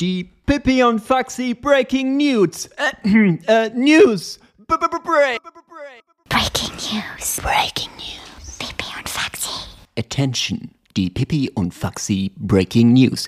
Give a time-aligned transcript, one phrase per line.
[0.00, 2.68] Die Pippi und Foxy Breaking News.
[3.02, 4.38] Äh, News.
[4.68, 5.40] B -b -b Break.
[6.28, 7.40] Breaking News.
[7.42, 8.58] Breaking News.
[8.60, 9.50] Pippi und Foxy.
[9.98, 10.70] Attention.
[10.96, 13.26] Die Pippi und Foxy Breaking News.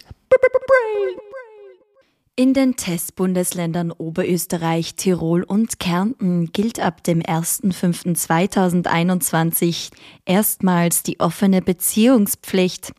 [2.41, 9.91] In den Testbundesländern Oberösterreich, Tirol und Kärnten gilt ab dem 1.5.2021
[10.25, 12.93] erstmals die offene Beziehungspflicht.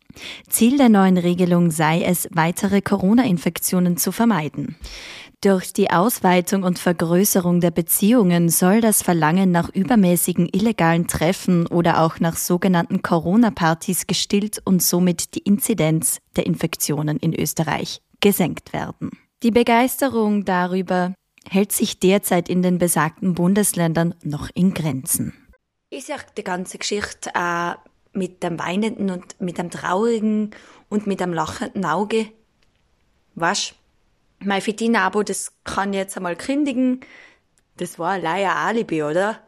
[0.48, 4.76] Ziel der neuen Regelung sei es, weitere Corona-Infektionen zu vermeiden.
[5.44, 12.04] Durch die Ausweitung und Vergrößerung der Beziehungen soll das Verlangen nach übermäßigen illegalen Treffen oder
[12.04, 19.10] auch nach sogenannten Corona-Partys gestillt und somit die Inzidenz der Infektionen in Österreich gesenkt werden.
[19.44, 21.16] Die Begeisterung darüber
[21.50, 25.34] hält sich derzeit in den besagten Bundesländern noch in Grenzen.
[25.90, 27.78] Ich sag die ganze Geschichte auch
[28.14, 30.52] mit dem weinenden und mit dem traurigen
[30.90, 32.28] und mit dem lachenden Auge.
[33.34, 33.74] Was?
[34.38, 37.00] Mein Fitin-Abo, das kann ich jetzt einmal kündigen.
[37.78, 39.40] Das war allein ein Alibi, oder?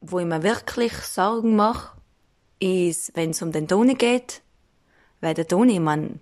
[0.00, 1.96] Wo ich mir wirklich Sorgen mache,
[2.60, 4.42] ist, wenn es um den Toni geht.
[5.20, 6.20] Weil der Toni, man,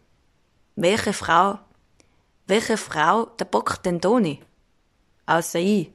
[0.76, 1.58] welche Frau
[2.46, 4.42] welche Frau, der bockt den Toni?
[5.26, 5.92] Außer ich.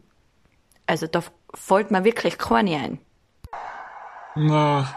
[0.86, 3.00] Also da fällt mir wirklich keine ein.
[4.36, 4.88] Na,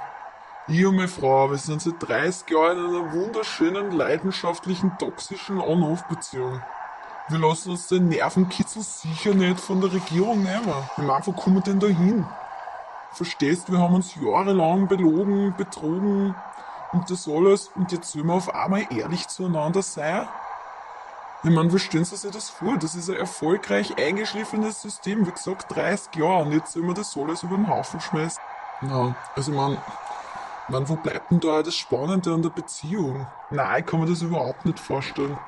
[0.67, 6.63] ich und meine Frau, wir sind seit 30 Jahren in einer wunderschönen, leidenschaftlichen, toxischen On-Off-Beziehung.
[7.29, 10.75] Wir lassen uns den Nervenkitzel sicher nicht von der Regierung nehmen.
[10.97, 12.27] Ich meine, wo kommen wir denn da hin?
[13.13, 16.35] Verstehst, wir haben uns jahrelang belogen, betrogen
[16.93, 20.29] und das alles und jetzt sollen wir auf einmal ehrlich zueinander sein?
[21.47, 22.79] Ich meine, wie stellen Sie sich das vor?
[22.79, 27.43] Das ist ein erfolgreich eingeschliffenes System, wie gesagt, 30 Jahre und jetzt wir das alles
[27.43, 28.43] über den Haufen schmeißen.
[28.81, 29.77] Na, also ich meine,
[30.69, 33.27] man, wo bleibt denn da das Spannende an der Beziehung?
[33.51, 35.39] Nein, ich kann mir das überhaupt nicht vorstellen.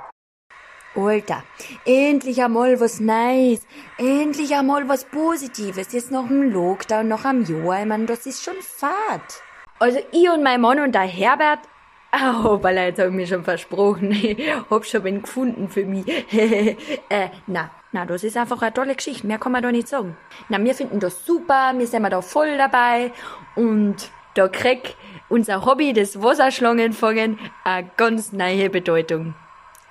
[0.94, 1.42] Alter,
[1.86, 7.80] endlich einmal was Neues, endlich einmal was Positives, jetzt nach dem Lockdown, nach einem Jahr,
[7.80, 9.42] ich mein, das ist schon fad.
[9.78, 11.60] Also ich und mein Mann und der Herbert,
[12.18, 14.12] Oh, weil hab ich mir schon versprochen.
[14.70, 16.06] Hab schon wen gefunden für mich.
[17.08, 19.26] äh, na, na, das ist einfach eine tolle Geschichte.
[19.26, 20.16] Mehr kann man da nicht sagen.
[20.48, 23.12] Na, wir finden das super, wir sind da voll dabei
[23.54, 24.96] und da kriegt
[25.28, 29.34] unser Hobby, das Wasserschlangenfangen, eine ganz neue Bedeutung.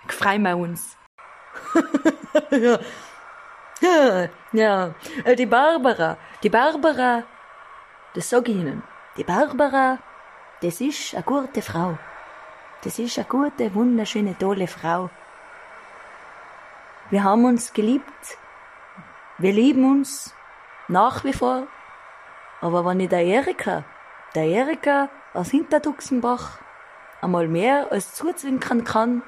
[0.08, 0.98] Freuen wir uns.
[2.52, 4.30] ja.
[4.54, 7.24] ja, äh, die Barbara, die Barbara,
[8.14, 8.84] das sag ich Ihnen.
[9.18, 10.00] Die Barbara,
[10.62, 11.98] das ist eine gute Frau.
[12.84, 15.10] Das ist eine gute, wunderschöne, tolle Frau.
[17.10, 18.38] Wir haben uns geliebt.
[19.38, 20.34] Wir lieben uns
[20.88, 21.68] nach wie vor.
[22.62, 23.84] Aber wenn ich der Erika,
[24.34, 26.60] der Erika aus Hinterduxenbach,
[27.22, 29.24] einmal mehr als zuzwinkern kann,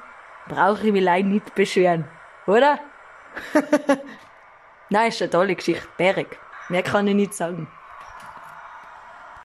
[0.48, 2.04] brauche ich mich leider nicht beschweren.
[2.46, 2.78] Oder?
[4.90, 5.86] Nein, ist eine tolle Geschichte.
[5.96, 6.38] Berg.
[6.68, 7.68] Mehr kann ich nicht sagen.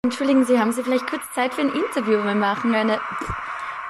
[0.03, 2.23] Entschuldigen Sie, haben Sie vielleicht kurz Zeit für ein Interview?
[2.23, 2.99] Wir machen eine,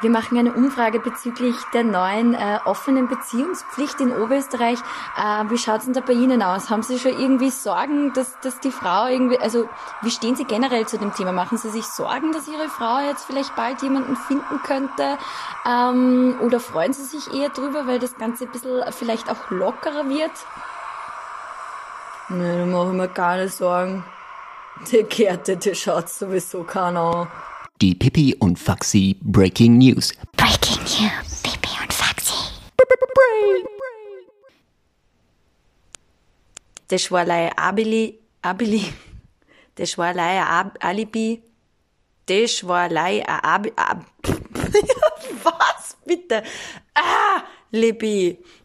[0.01, 4.77] wir machen eine Umfrage bezüglich der neuen äh, offenen Beziehungspflicht in Oberösterreich.
[5.17, 6.69] Äh, wie schaut's denn da bei Ihnen aus?
[6.69, 9.67] Haben Sie schon irgendwie Sorgen, dass, dass die Frau irgendwie, also
[10.01, 11.31] wie stehen Sie generell zu dem Thema?
[11.31, 15.17] Machen Sie sich Sorgen, dass Ihre Frau jetzt vielleicht bald jemanden finden könnte?
[15.67, 20.07] Ähm, oder freuen Sie sich eher drüber, weil das Ganze ein bisschen vielleicht auch lockerer
[20.09, 20.31] wird?
[22.29, 24.03] Nee, da mache ich mir keine Sorgen.
[24.91, 27.27] Der Gerte, der schaut sowieso keiner an.
[27.79, 30.11] Die Pippi und Foxy Breaking News.
[30.35, 31.43] Breaking News.
[31.43, 32.33] Pippi und Foxy.
[36.89, 38.83] Der Schwarlei Abili, Abili,
[39.77, 41.43] der Schwarlei Ab, Alibi,
[42.27, 44.05] der Schwarlei Ab, Ab,
[45.43, 46.41] was bitte?
[46.95, 48.39] Ah, Libby,